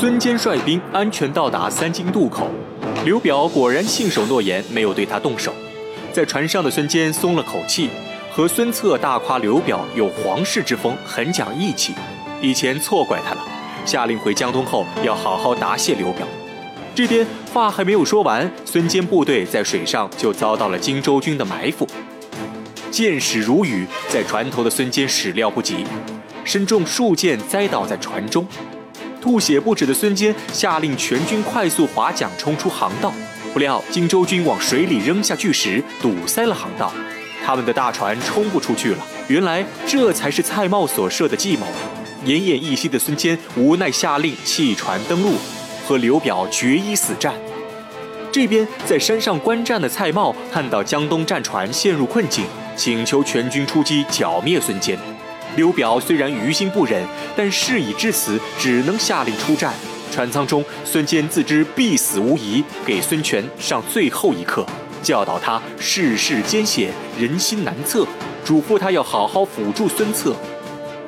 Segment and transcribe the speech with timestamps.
[0.00, 2.46] 孙坚率兵安全到达三津渡口，
[3.04, 5.52] 刘表果然信守诺言，没有对他动手。
[6.12, 7.90] 在船上的孙坚松了口气，
[8.30, 11.94] 和孙策大夸刘表有皇室之风，很讲义气，
[12.40, 13.44] 以前错怪他了。
[13.84, 16.24] 下令回江东后要好好答谢刘表。
[16.94, 21.84] 这边话还没有说完，孙坚部队在水上就遭到了荆州军的埋伏，
[22.92, 25.84] 箭矢如雨，在船头的孙坚始料不及，
[26.44, 28.46] 身中数箭栽倒在船中。
[29.20, 33.12] 吐血不止的孙坚下令全军快速划桨冲出航道，
[33.52, 36.92] 不料荆州军往水里扔下巨石，堵塞了航道，
[37.44, 39.06] 他们的大船冲不出去了。
[39.28, 41.66] 原来这才是蔡瑁所设的计谋。
[42.24, 45.34] 奄奄一息的孙坚无奈下令弃船登陆，
[45.86, 47.32] 和刘表决一死战。
[48.30, 52.44] 这边在山上观战的蔡瑁看到江东战船陷入困境，
[52.76, 54.98] 请求全军出击剿灭孙坚。
[55.56, 57.04] 刘表虽然于心不忍，
[57.36, 59.74] 但事已至此，只能下令出战。
[60.10, 64.64] 船舱中，孙坚自知必死无疑，给孙权上最后一课，
[65.02, 68.06] 教导他世事艰险，人心难测，
[68.44, 70.34] 嘱咐他要好好辅助孙策。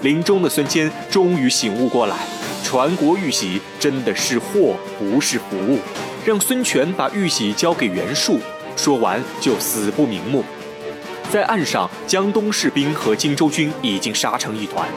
[0.02, 2.16] 临终的孙坚终于醒悟过来，
[2.62, 5.78] 传国玉玺真的是祸，不是福。
[6.24, 8.38] 让孙权把玉玺交给袁术，
[8.77, 10.44] 说完就死不瞑目。
[11.31, 14.89] 在岸上，江东士兵和荆州军已经杀成一团。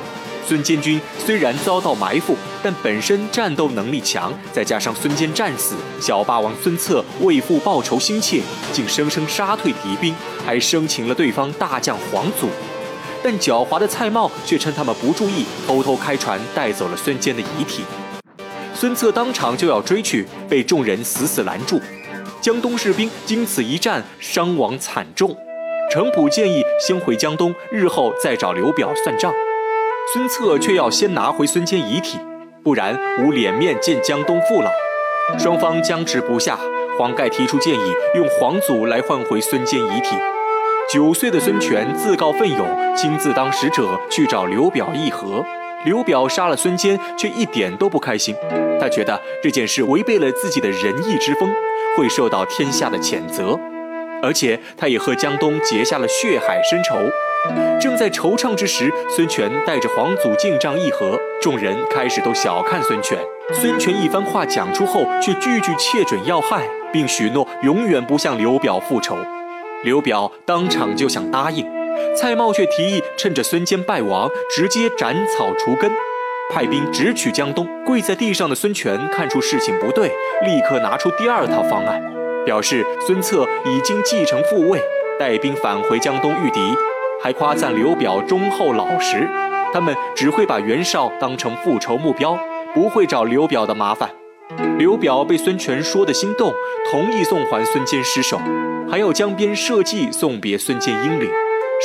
[0.47, 12.49] 孙坚军虽然遭到埋伏，但本身战斗能力强，再加上孙坚战死，小霸王孙策为父报仇心切，竟生生杀退敌兵，还生擒了对方大将黄祖。
[13.21, 17.83] 但狡猾的蔡瑁却趁他们不注意，偷偷开船带走了孙坚的遗体。
[18.73, 21.79] 孙策当场就要追去，被众人死死拦住。
[22.41, 25.37] 江东士兵经此一战，伤亡惨重。
[25.93, 29.31] 程普建议先回江东，日后再找刘表算账。
[30.11, 32.17] 孙策却要先拿回孙坚遗体，
[32.63, 34.71] 不然无脸面见江东父老。
[35.37, 36.57] 双方僵持不下，
[36.97, 40.15] 黄盖提出建议，用黄祖来换回孙坚遗体。
[40.91, 45.45] 九岁的孙权自告奋勇，亲自当使者去找刘表议和。
[45.85, 48.35] 刘表杀了孙坚，却一点都不开心。
[48.81, 51.53] 他觉得这件事违背了自己的仁义之风，
[51.95, 53.59] 会受到天下的谴责。
[54.23, 56.95] 而且他也和江东结下了血海深仇，
[57.79, 63.17] 正在惆怅之时，孙权带着黄祖进帐议和，众人开始都小看孙权。
[63.51, 69.17] 孙权一番话讲出后，却句句切准要害，并许诺永远不向刘表复仇。
[69.83, 71.69] 刘表当场就想答应，
[72.15, 75.91] 蔡瑁却提议趁着孙坚败亡，直接斩草除根，
[76.49, 77.67] 派兵直取江东。
[77.85, 80.07] 跪在地上的孙权看出事情不对，
[80.45, 82.01] 立刻拿出第二套方案。
[82.45, 84.81] 表示孙策已经继承父位，
[85.19, 86.59] 带兵返回江东御敌，
[87.21, 89.27] 还夸赞刘表忠厚老实。
[89.73, 92.37] 他们只会把袁绍当成复仇目标，
[92.73, 94.09] 不会找刘表的麻烦。
[94.77, 96.53] 刘表被孙权说的心动，
[96.91, 98.39] 同意送还孙坚尸首，
[98.91, 101.29] 还要江边设计送别孙坚英灵。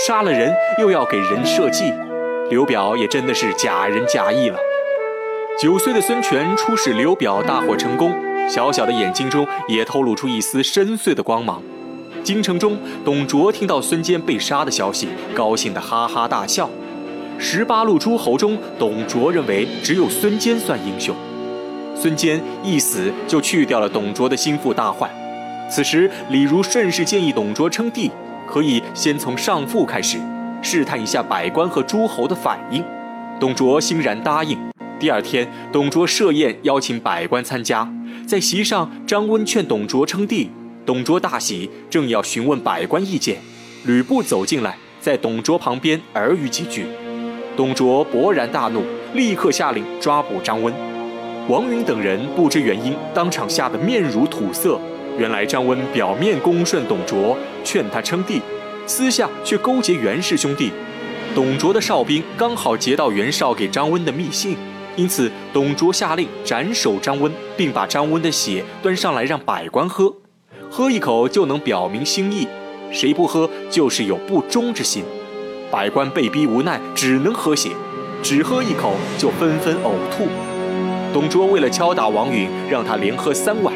[0.06, 1.92] 杀了人又要给人设计，
[2.50, 4.58] 刘表也真的是假仁假义了。
[5.58, 8.27] 九岁的孙权出使刘表，大获成功。
[8.48, 11.62] 小小的眼睛中也透露出一丝深邃的光芒。
[12.25, 16.69] 京城中，董卓听到孙坚被杀的消息，高兴得哈哈大笑。
[17.38, 21.14] 十八路诸侯中，董卓认为只有孙坚算英雄。
[21.94, 25.10] 孙坚一死，就去掉了董卓的心腹大患。
[25.70, 28.10] 此时，李儒顺势建议董卓称帝，
[28.47, 30.19] 可以先从上父开始，
[30.62, 32.82] 试探一下百官和诸侯的反应。
[33.38, 34.58] 董卓欣然答应。
[34.98, 37.88] 第二天，董卓设宴邀请百官参加。
[38.26, 40.50] 在席上，张温劝董卓称帝，
[40.84, 43.38] 董卓大喜，正要询问百官意见，
[43.84, 46.87] 吕布走进来，在董卓旁边耳语几句，
[47.56, 48.82] 董卓勃然大怒，
[49.14, 50.75] 立刻下令抓捕张温。
[51.48, 54.81] 王允等人不知原因，当场吓得面如土色。
[55.16, 58.42] 原来张温表面恭顺董卓，劝他称帝，
[58.84, 60.72] 私下却勾结袁氏兄弟。
[61.34, 64.56] 董卓的哨兵刚好截到袁绍给张温的密信。
[64.98, 70.12] 因此，董卓下令斩首张温，并把张温的血端上来让百官喝，
[70.69, 72.49] 喝一口就能表明心意，
[72.90, 75.05] 谁不喝就是有不忠之心。
[75.70, 77.70] 百官被逼无奈，只能喝血，
[78.25, 80.26] 只喝一口就纷纷呕吐。
[81.14, 83.72] 董卓为了敲打王允，让他连喝三碗。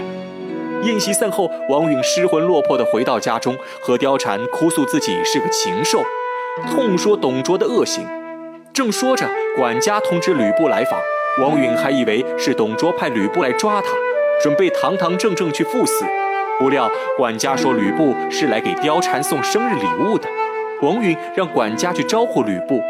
[0.82, 6.02] 宴席散后，王允失魂落魄地回到家中，和貂蝉哭诉自己是个禽兽，
[6.73, 8.05] 痛说董卓的恶行。
[8.73, 10.99] 正说着，管家通知吕布来访。
[11.40, 13.88] 王允还以为是董卓派吕布来抓他，
[14.43, 16.05] 准备堂堂正正去赴死。
[16.58, 20.29] 不料管家说吕布是来给貂蝉送生日礼物的。
[20.82, 22.82] 王允让管家去招呼吕布，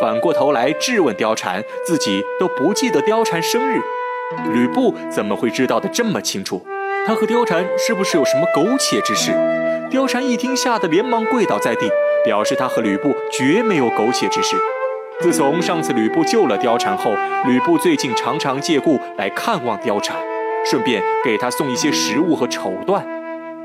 [0.00, 3.80] 反过头来质问貂蝉，自己都不记得貂蝉生日。
[4.52, 6.64] 吕布怎么会知道的这么清楚？
[7.04, 9.32] 他和貂蝉是不是有什么苟且之事？
[9.90, 11.90] 貂蝉一听，吓得连忙跪倒在地，
[12.24, 14.56] 表示他和吕布绝没有苟且之事。
[15.20, 17.12] 自从上次吕布救了貂蝉后，
[17.44, 20.16] 吕布最近常常借故来看望貂蝉，
[20.64, 23.02] 顺便给她送一些食物和绸缎。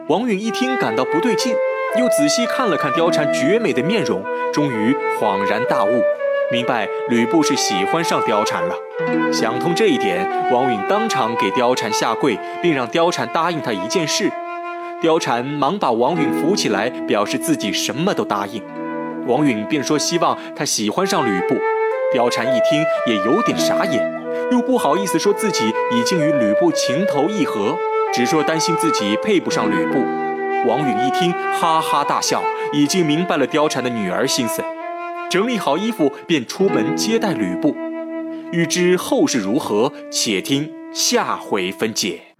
[0.08, 1.54] 王允一听，感到不对劲，
[2.00, 6.02] 又仔细看了看貂蝉绝美的面容，终于恍然大悟，
[6.52, 8.76] 明白吕布是喜欢上貂蝉了。
[9.32, 14.28] 想通这一点，王允当场给貂蝉下跪，并让貂蝉答应他一件事。
[15.04, 18.60] 貂蝉忙把王允扶起来，表示自己什么都答应。
[19.26, 21.56] 王允便说希望他喜欢上吕布，
[22.16, 24.02] 貂蝉一听也有点傻眼，
[24.52, 27.78] 又不好意思说自己已经与吕布情投意合，
[28.14, 30.00] 只说担心自己配不上吕布。
[30.68, 34.64] 王允一听哈哈大笑，已经明白了貂蝉的女儿心思，
[35.30, 37.76] 整理好衣服便出门接待吕布。
[38.52, 42.33] 欲知后事如何，且听下回分解。